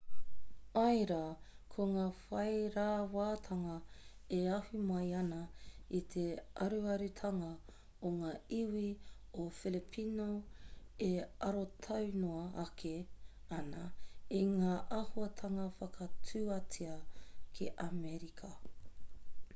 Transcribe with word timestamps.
āe 0.83 1.01
rā 1.09 1.25
ko 1.73 1.83
ngā 1.89 2.03
whairawatanga 2.29 3.73
e 4.37 4.39
ahu 4.53 4.79
mai 4.91 5.09
ana 5.17 5.41
i 5.97 5.99
te 6.13 6.23
aruarutanga 6.67 7.49
o 8.09 8.13
ngā 8.15 8.31
iwi 8.59 8.83
o 9.43 9.45
filipino 9.59 10.25
e 11.09 11.13
arotau 11.49 12.07
noa 12.23 12.47
ake 12.65 12.93
ana 13.59 13.83
i 14.39 14.39
ngā 14.55 14.73
āhuatanga 15.01 15.67
whakatuatea 15.83 16.97
ki 17.59 17.69
amerika 17.89 18.51